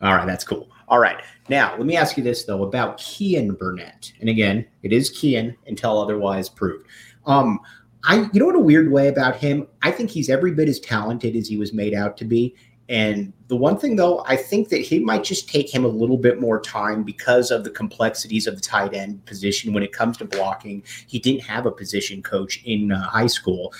[0.00, 0.68] All right, that's cool.
[0.88, 1.20] All right.
[1.48, 4.12] Now, let me ask you this, though, about Keyan Burnett.
[4.20, 6.86] And again, it is Keyan until otherwise proved.
[7.26, 7.60] Um,
[8.04, 9.66] I, you know what a weird way about him?
[9.82, 12.54] I think he's every bit as talented as he was made out to be.
[12.88, 16.16] And the one thing, though, I think that he might just take him a little
[16.16, 20.16] bit more time because of the complexities of the tight end position when it comes
[20.18, 20.82] to blocking.
[21.06, 23.74] He didn't have a position coach in uh, high school.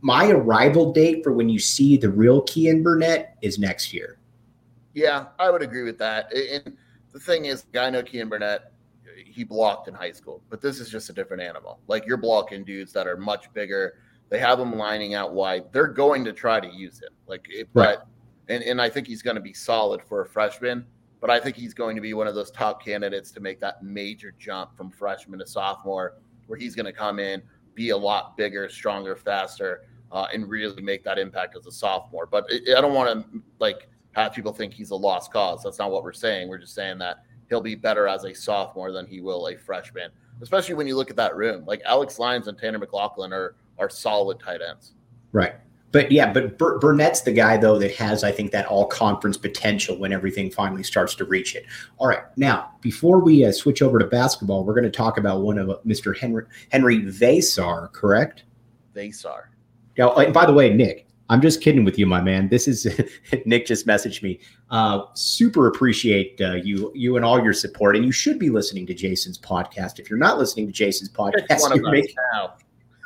[0.00, 4.17] My arrival date for when you see the real Keyan Burnett is next year.
[4.98, 6.32] Yeah, I would agree with that.
[6.32, 6.76] And
[7.12, 8.72] the thing is, guy know Keyan Burnett,
[9.24, 11.78] he blocked in high school, but this is just a different animal.
[11.86, 14.00] Like you're blocking dudes that are much bigger.
[14.28, 15.72] They have him lining out wide.
[15.72, 17.10] They're going to try to use him.
[17.28, 17.98] Like, it, right.
[17.98, 18.08] but
[18.52, 20.84] and and I think he's going to be solid for a freshman.
[21.20, 23.84] But I think he's going to be one of those top candidates to make that
[23.84, 26.14] major jump from freshman to sophomore,
[26.48, 27.40] where he's going to come in,
[27.74, 32.26] be a lot bigger, stronger, faster, uh, and really make that impact as a sophomore.
[32.26, 35.62] But I don't want to like have people think he's a lost cause.
[35.62, 36.48] That's not what we're saying.
[36.48, 40.10] We're just saying that he'll be better as a sophomore than he will a freshman.
[40.40, 43.90] Especially when you look at that room, like Alex Lyons and Tanner McLachlan are are
[43.90, 44.94] solid tight ends.
[45.32, 45.54] Right.
[45.90, 49.36] But yeah, but Bur- Burnett's the guy though that has, I think, that all conference
[49.36, 51.64] potential when everything finally starts to reach it.
[51.96, 55.40] All right, now before we uh, switch over to basketball, we're going to talk about
[55.40, 56.16] one of uh, Mr.
[56.16, 58.44] Henry Henry Veesaar, correct?
[58.94, 59.44] Veesaar.
[59.96, 60.08] Yeah.
[60.08, 62.48] And by the way, Nick, I'm just kidding with you, my man.
[62.48, 62.86] This is
[63.44, 64.40] Nick just messaged me.
[64.70, 68.86] Uh, super appreciate uh, you, you and all your support, and you should be listening
[68.86, 69.98] to Jason's podcast.
[69.98, 72.14] If you're not listening to Jason's podcast, you're making,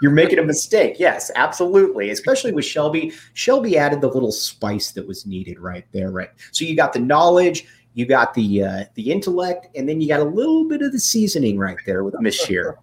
[0.03, 0.97] you're making a mistake.
[0.99, 2.11] Yes, absolutely.
[2.11, 3.13] Especially with Shelby.
[3.35, 6.11] Shelby added the little spice that was needed right there.
[6.11, 6.31] Right.
[6.53, 10.21] So you got the knowledge, you got the uh, the intellect, and then you got
[10.21, 12.79] a little bit of the seasoning right there with Miss Scheer.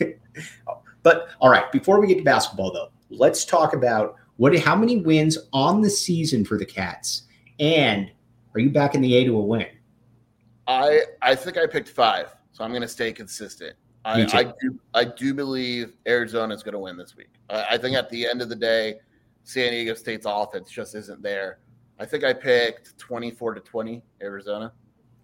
[1.02, 4.98] but all right, before we get to basketball, though, let's talk about what how many
[4.98, 7.22] wins on the season for the Cats,
[7.58, 8.10] and
[8.54, 9.66] are you back in the A to a win?
[10.66, 13.76] I I think I picked five, so I'm going to stay consistent.
[14.04, 17.30] I, I, do I do believe Arizona is going to win this week.
[17.50, 19.00] I, I, think at the end of the day,
[19.42, 21.58] San Diego State's offense just isn't there.
[21.98, 24.72] I think I picked 24 to 20 Arizona.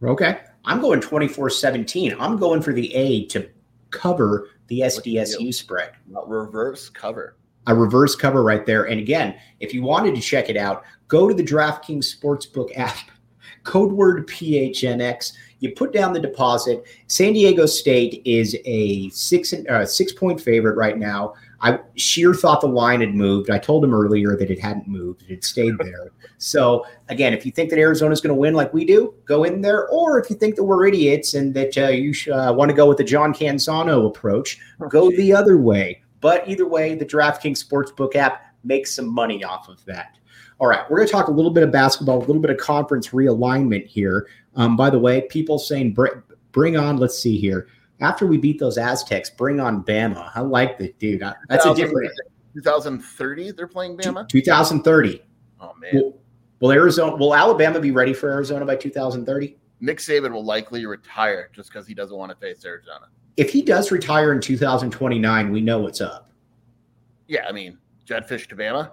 [0.03, 0.41] Okay.
[0.65, 2.17] I'm going 24 17.
[2.19, 3.49] I'm going for the A to
[3.91, 5.93] cover the SDSU spread.
[6.27, 7.37] reverse cover.
[7.67, 8.85] A reverse cover right there.
[8.85, 12.97] And again, if you wanted to check it out, go to the DraftKings Sportsbook app,
[13.63, 15.33] code word PHNX.
[15.61, 16.85] You put down the deposit.
[17.07, 21.35] San Diego State is a six uh, six point favorite right now.
[21.61, 23.49] I Scheer thought the line had moved.
[23.49, 26.11] I told him earlier that it hadn't moved; it had stayed there.
[26.39, 29.45] so again, if you think that Arizona is going to win like we do, go
[29.45, 29.89] in there.
[29.89, 32.89] Or if you think that we're idiots and that uh, you uh, want to go
[32.89, 36.02] with the John Canzano approach, go the other way.
[36.23, 40.19] But either way, the DraftKings Sportsbook app makes some money off of that.
[40.59, 42.57] All right, we're going to talk a little bit of basketball, a little bit of
[42.57, 44.29] conference realignment here.
[44.55, 45.97] Um, by the way, people saying
[46.53, 47.67] bring on, let's see here.
[48.01, 50.31] After we beat those Aztecs, bring on Bama.
[50.35, 51.23] I like the dude.
[51.49, 52.13] That's a different.
[52.55, 54.29] 2030, they're playing Bama?
[54.29, 55.23] 2030.
[55.61, 55.91] Oh, man.
[55.95, 56.21] Will,
[56.61, 59.57] will Arizona, will Alabama be ready for Arizona by 2030?
[59.81, 63.09] Nick Saban will likely retire just because he doesn't want to face Arizona.
[63.37, 66.31] If he does retire in 2029, we know what's up.
[67.29, 68.93] Yeah, I mean, Jedd Fisch to Bama.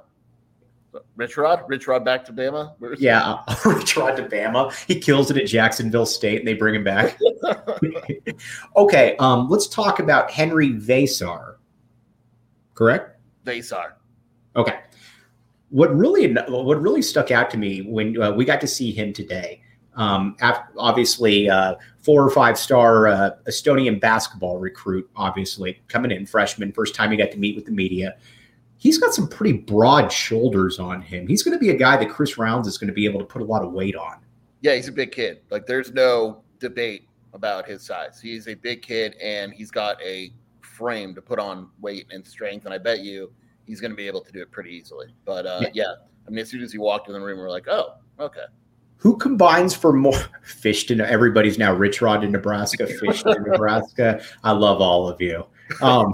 [1.16, 2.74] Rich Rod, Rich Rod back to Bama.
[2.98, 4.74] Yeah, Rich Rod to Bama.
[4.88, 7.20] He kills it at Jacksonville State, and they bring him back.
[8.76, 11.56] okay, um, let's talk about Henry Veesaar.
[12.74, 13.20] Correct.
[13.46, 13.94] Veesaar.
[14.56, 14.80] Okay.
[15.70, 19.14] What really, what really stuck out to me when uh, we got to see him
[19.14, 19.59] today.
[20.00, 20.36] Um,
[20.78, 26.96] obviously, uh, four or five star uh, Estonian basketball recruit, obviously coming in freshman, first
[26.96, 28.16] time he got to meet with the media
[28.80, 31.28] he's got some pretty broad shoulders on him.
[31.28, 33.26] He's going to be a guy that Chris Rounds is going to be able to
[33.26, 34.18] put a lot of weight on.
[34.62, 35.42] Yeah, he's a big kid.
[35.52, 38.20] Like there's no debate about his size.
[38.20, 42.66] He's a big kid and he's got a frame to put on weight and strength.
[42.66, 43.32] And I bet you
[43.66, 45.08] he's going to be able to do it pretty easily.
[45.26, 45.70] But uh, yeah.
[45.74, 45.94] yeah.
[46.26, 48.46] I mean, as soon as he walked in the room, we are like, oh, okay.
[49.00, 54.22] Who combines for more fished in everybody's now Rich Rod in Nebraska, fished in Nebraska.
[54.44, 55.46] I love all of you.
[55.82, 56.14] Um,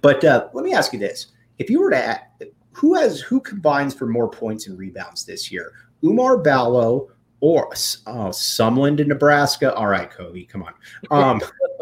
[0.00, 2.20] but uh, let me ask you this if you were to
[2.72, 5.72] who has who combines for more points and rebounds this year?
[6.02, 9.74] Oumar Ballo or oh, Sumland in Nebraska?
[9.74, 10.74] All right, Kobe, come on.
[11.10, 11.40] Um,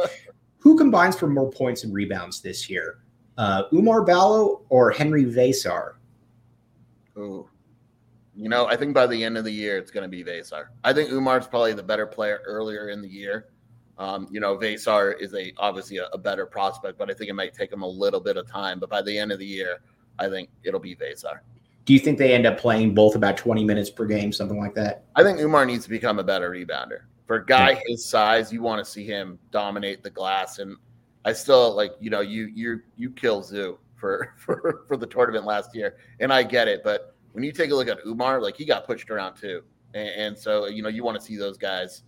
[0.58, 2.98] who combines for more points and rebounds this year?
[3.38, 5.94] Uh, Oumar Ballo or Henry Veesaar?
[7.16, 7.48] Ooh.
[8.40, 10.68] You know, I think by the end of the year, it's going to be Veesaar.
[10.82, 13.48] I think Oumar's probably the better player earlier in the year.
[13.98, 17.34] Um, you know, Veesaar is a obviously a, a, better prospect, but I think it
[17.34, 18.80] might take him a little bit of time.
[18.80, 19.82] But by the end of the year,
[20.18, 21.40] I think it'll be Veesaar.
[21.84, 24.74] Do you think they end up playing both about 20 minutes per game, something like
[24.74, 25.04] that?
[25.16, 27.00] I think Oumar needs to become a better rebounder.
[27.26, 27.80] For a guy yeah.
[27.88, 30.60] his size, you want to see him dominate the glass.
[30.60, 30.78] And
[31.26, 35.44] I still like, you know, you you you kill Zoo for for for the tournament
[35.44, 36.82] last year, and I get it.
[36.82, 39.62] But when you take a look at Oumar, like he got pushed around too,
[39.94, 42.02] and, and so you know you want to see those guys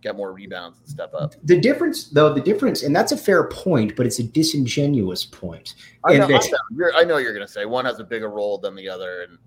[0.00, 1.34] get more rebounds and step up.
[1.44, 5.74] The difference, though, the difference, and that's a fair point, but it's a disingenuous point.
[6.04, 8.58] I know, I, know I know you're going to say one has a bigger role
[8.58, 9.38] than the other, and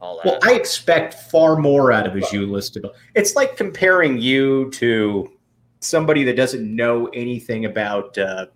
[0.00, 0.26] all that.
[0.26, 2.78] Well, I expect far more out of a list.
[3.14, 5.30] It's like comparing you to
[5.80, 8.16] somebody that doesn't know anything about.
[8.16, 8.46] Uh,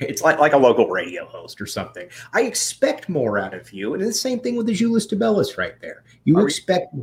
[0.00, 2.08] it's like, like a local radio host or something.
[2.32, 3.94] I expect more out of you.
[3.94, 6.04] And the same thing with the Azuolas Tubelis right there.
[6.24, 6.94] You Are expect.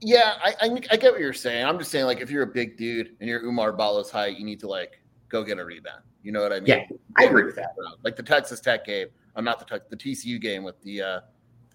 [0.00, 1.64] Yeah, I, I, I get what you're saying.
[1.64, 4.44] I'm just saying, like, if you're a big dude and you're Oumar Ballo's height, you
[4.44, 6.02] need to like go get a rebound.
[6.22, 6.66] You know what I mean?
[6.66, 6.84] Yeah,
[7.18, 7.74] I agree with that.
[8.02, 9.08] Like the Texas Tech game.
[9.34, 11.20] I'm not the Tech, the TCU game with the uh,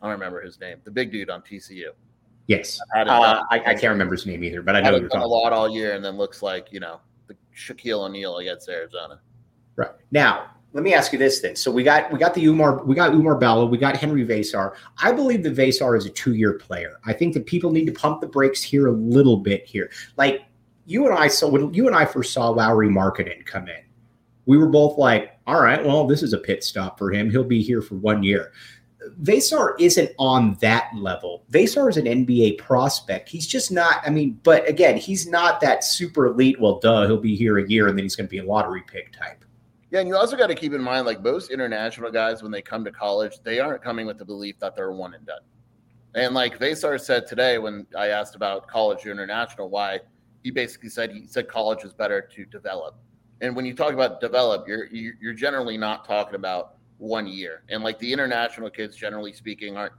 [0.02, 0.78] I don't remember his name.
[0.84, 1.90] The big dude on TCU.
[2.48, 3.44] Yes, uh.
[3.52, 5.70] I, I can't remember his name either, but I know you're done a lot all
[5.70, 9.20] year, and then looks like you know the Shaquille O'Neal against Arizona.
[9.78, 11.56] Right now, let me ask you this then.
[11.56, 14.74] So we got we got the Oumar we got Oumar Ballo, we got Henry Veesaar.
[15.02, 17.00] I believe that Veesaar is a two year player.
[17.06, 19.90] I think that people need to pump the brakes here a little bit here.
[20.18, 20.44] Like
[20.86, 23.84] you and I saw when you and I first saw Lauri Markkanen come in,
[24.46, 27.30] we were both like, all right, well, this is a pit stop for him.
[27.30, 28.52] He'll be here for one year.
[29.22, 31.44] Veesaar isn't on that level.
[31.52, 33.30] Veesaar is an NBA prospect.
[33.30, 36.60] He's just not, I mean, but again, he's not that super elite.
[36.60, 38.84] Well, duh, he'll be here a year and then he's going to be a lottery
[38.86, 39.44] pick type.
[39.90, 42.62] Yeah, and you also got to keep in mind, like most international guys, when they
[42.62, 45.40] come to college, they aren't coming with the belief that they're one and done.
[46.14, 50.00] And like Veesaar said today, when I asked about college or international, why
[50.44, 52.96] he basically said he said college is better to develop.
[53.42, 57.64] And when you talk about develop, you're you're generally not talking about one year.
[57.70, 59.94] And like the international kids, generally speaking, aren't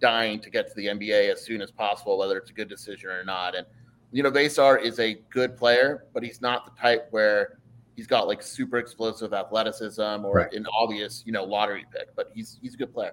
[0.00, 3.10] dying to get to the NBA as soon as possible, whether it's a good decision
[3.10, 3.54] or not.
[3.54, 3.66] And
[4.12, 7.58] you know, Veesaar is a good player, but he's not the type where
[7.96, 10.52] he's got like super explosive athleticism or Right.
[10.52, 12.14] an obvious, you know, lottery pick.
[12.16, 13.12] But he's he's a good player.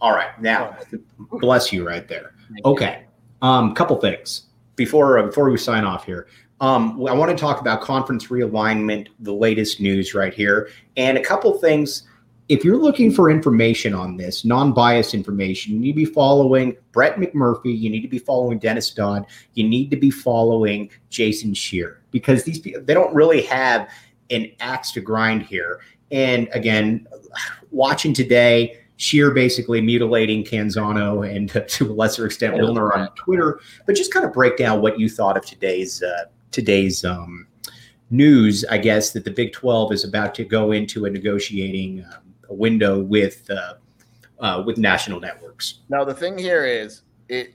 [0.00, 0.40] All right.
[0.40, 0.76] Now,
[1.32, 2.34] bless you right there.
[2.48, 2.72] Thank you.
[2.72, 3.04] Okay.
[3.42, 4.44] Um, couple things
[4.76, 6.28] before uh, before we sign off here.
[6.60, 11.22] Um, I want to talk about conference realignment, the latest news right here, and a
[11.22, 12.02] couple things.
[12.48, 17.16] If you're looking for information on this, non-biased information, you need to be following Brett
[17.16, 17.78] McMurphy.
[17.78, 19.26] You need to be following Dennis Dodd.
[19.52, 23.90] You need to be following Jason Scheer because these people they don't really have
[24.30, 25.80] an axe to grind here.
[26.10, 27.06] And again,
[27.70, 33.94] watching today, Scheer basically mutilating Canzano and to a lesser extent Wilner on Twitter, but
[33.94, 37.46] just kind of break down what you thought of today's uh, today's um,
[38.10, 38.64] news.
[38.70, 42.54] I guess that the Big Twelve is about to go into a negotiating um, a
[42.54, 43.74] window with uh,
[44.40, 45.80] uh, with national networks.
[45.88, 47.54] Now the thing here is it,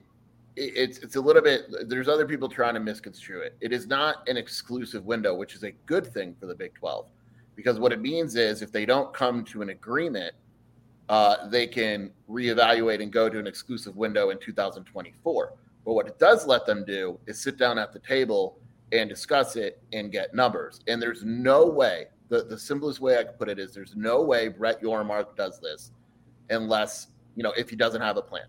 [0.56, 3.56] it it's it's a little bit there's other people trying to misconstrue it.
[3.62, 7.08] It is not an exclusive window, which is a good thing for the Big 12.
[7.56, 10.34] Because what it means is if they don't come to an agreement,
[11.10, 15.53] uh, they can reevaluate and go to an exclusive window in 2024.
[15.86, 18.58] But what it does let them do is sit down at the table
[18.91, 20.79] and discuss it and get numbers.
[20.88, 24.21] And there's no way, the, the simplest way I could put it is there's no
[24.21, 25.91] way Brett Yormark does this
[26.49, 28.45] unless, you know, if he doesn't have a plan.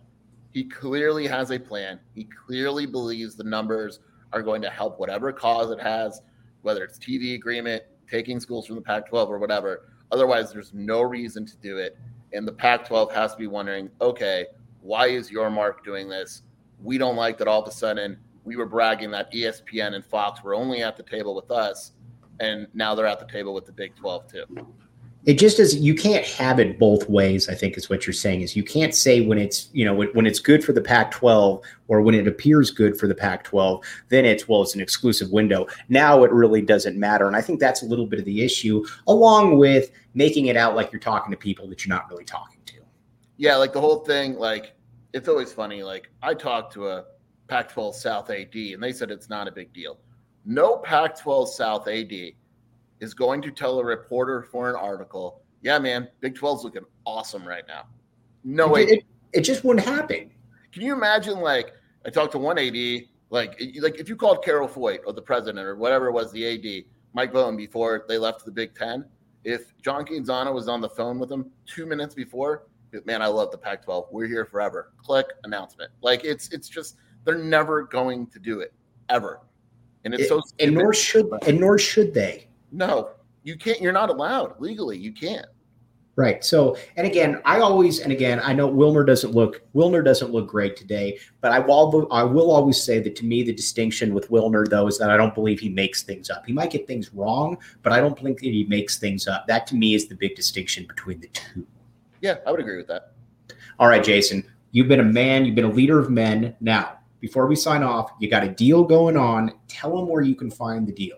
[0.52, 1.98] He clearly has a plan.
[2.14, 4.00] He clearly believes the numbers
[4.32, 6.22] are going to help whatever cause it has,
[6.62, 9.88] whether it's TV agreement, taking schools from the Pac 12 or whatever.
[10.12, 11.98] Otherwise, there's no reason to do it.
[12.32, 14.46] And the Pac 12 has to be wondering okay,
[14.80, 16.42] why is Yormark doing this?
[16.82, 20.42] We don't like that all of a sudden we were bragging that ESPN and Fox
[20.42, 21.92] were only at the table with us,
[22.40, 24.66] and now they're at the table with the Big 12 too.
[25.26, 27.48] It just is you can't have it both ways.
[27.48, 30.08] I think is what you're saying is you can't say when it's you know when,
[30.08, 34.26] when it's good for the Pac-12 or when it appears good for the Pac-12, then
[34.26, 35.66] it's well it's an exclusive window.
[35.88, 38.84] Now it really doesn't matter, and I think that's a little bit of the issue,
[39.06, 42.60] along with making it out like you're talking to people that you're not really talking
[42.66, 42.74] to.
[43.38, 44.74] Yeah, like the whole thing, like
[45.14, 45.82] it's always funny.
[45.82, 47.04] Like I talked to a
[47.48, 49.98] Pac 12 South AD and they said it's not a big deal.
[50.44, 52.12] No Pac 12 South AD
[53.00, 57.46] is going to tell a reporter for an article, yeah, man, Big 12's looking awesome
[57.46, 57.86] right now.
[58.44, 58.82] No way.
[58.82, 60.30] It, it, it just wouldn't happen.
[60.72, 61.38] Can you imagine?
[61.38, 61.72] Like,
[62.04, 62.74] I talked to one AD,
[63.30, 66.46] like, like if you called Carol Folt or the president or whatever it was, the
[66.46, 69.04] AD, Mike Bohn, before they left the Big Ten,
[69.44, 72.66] if John Canzano was on the phone with him two minutes before,
[73.04, 74.06] man, I love the Pac-12.
[74.10, 74.92] We're here forever.
[74.98, 75.90] Click announcement.
[76.02, 78.72] Like, it's it's just they're never going to do it
[79.08, 79.40] ever,
[80.04, 80.42] and it's so.
[80.60, 82.48] and nor should and nor should they.
[82.72, 83.10] no,
[83.42, 83.80] you can't.
[83.80, 84.98] You're not allowed legally.
[84.98, 85.46] You can't.
[86.16, 86.44] Right.
[86.44, 90.46] So, and again, I always, and again, I know Wilmer doesn't look, Wilner doesn't look
[90.46, 94.30] great today, but I will, I will always say that to me, the distinction with
[94.30, 96.46] Wilner, though, is that I don't believe he makes things up.
[96.46, 99.48] He might get things wrong, but I don't think that he makes things up.
[99.48, 101.66] That to me is the big distinction between the two.
[102.20, 103.14] Yeah, I would agree with that.
[103.80, 106.54] All right, Jason, you've been a man, you've been a leader of men.
[106.60, 109.50] Now, before we sign off, you got a deal going on.
[109.66, 111.16] Tell them where you can find the deal.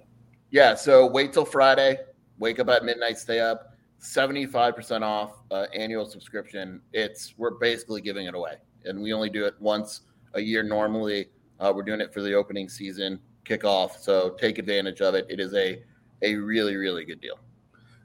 [0.53, 1.99] Yeah, so wait till Friday.
[2.39, 3.75] Wake up at midnight, stay up.
[4.01, 6.81] 75% off uh, annual subscription.
[6.93, 8.53] It's we're basically giving it away.
[8.85, 10.03] And we only do it once
[10.35, 11.27] a year normally.
[11.59, 13.99] Uh, we're doing it for the opening season kickoff.
[13.99, 15.27] So take advantage of it.
[15.29, 15.83] It is a
[16.23, 17.41] a really, really good deal.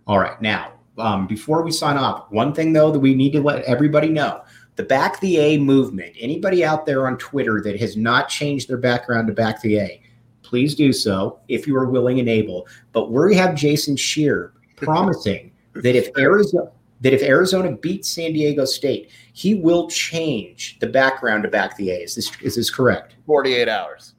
[0.07, 0.41] All right.
[0.41, 4.09] Now, um, before we sign off, one thing though that we need to let everybody
[4.09, 4.41] know
[4.75, 8.77] the back the A movement, anybody out there on Twitter that has not changed their
[8.77, 10.01] background to back the A,
[10.43, 12.67] please do so if you are willing and able.
[12.93, 18.63] But we have Jason Scheer promising that if Arizona that if Arizona beats San Diego
[18.63, 21.95] State, he will change the background to back the A.
[21.95, 23.15] Is this is this correct?
[23.25, 24.13] 48 hours.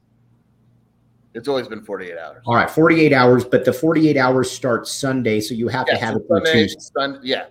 [1.33, 2.43] It's always been 48 hours.
[2.45, 5.99] All right, 48 hours, but the 48 hours starts Sunday, so you have Yeah, to
[5.99, 6.79] have so it for Sunday- Tuesday.
[6.95, 7.45] Sun- yeah.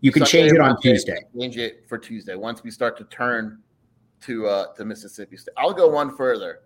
[0.00, 1.18] You can Sunday change it on Monday, Tuesday.
[1.38, 3.58] Change it for Tuesday once we start to turn
[4.22, 5.52] to uh to Mississippi State.
[5.56, 6.60] I'll go one further.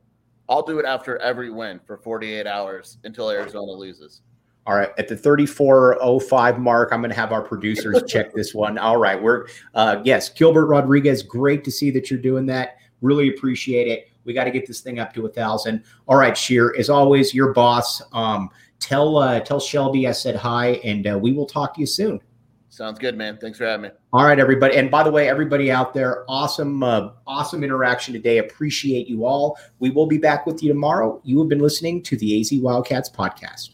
[0.49, 4.21] I'll do it after every win for 48 hours until Arizona loses.
[4.67, 8.79] All right, at the 3405 mark, I'm going to have our producers check this one.
[8.79, 12.77] All right, we're uh yes, Gilbert Rodriguez, great to see that you're doing that.
[13.01, 14.09] Really appreciate it.
[14.25, 15.85] We got to get this thing up to a thousand.
[16.07, 18.01] All right, Scheer, as always, your boss.
[18.13, 21.87] Um, tell uh, tell Shelby I said hi, and uh, we will talk to you
[21.87, 22.21] soon.
[22.75, 23.39] Sounds good, man.
[23.41, 23.91] Thanks for having me.
[24.13, 24.77] All right, everybody.
[24.77, 28.39] And by the way, everybody out there, awesome, uh, awesome interaction today.
[28.39, 29.57] Appreciate you all.
[29.79, 31.21] We will be back with you tomorrow.
[31.23, 33.71] You have been listening to the AZ Wildcats podcast.